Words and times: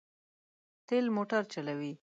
تېل 0.87 1.05
موټر 1.15 1.43
چلوي. 1.53 1.93